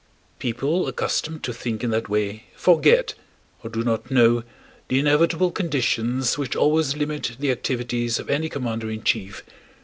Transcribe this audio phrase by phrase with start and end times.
[0.39, 3.13] People accustomed to think in that way forget,
[3.61, 4.43] or do not know,
[4.87, 9.43] the inevitable conditions which always limit the activities of any commander in chief.